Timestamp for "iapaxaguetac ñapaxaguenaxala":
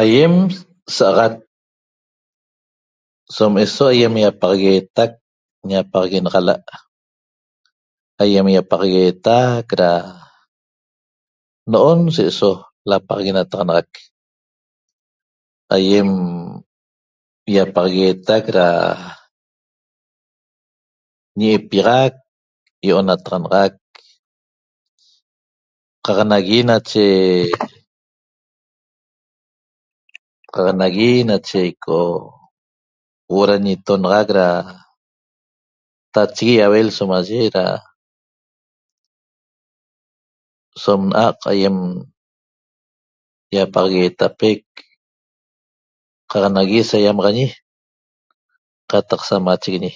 4.22-6.58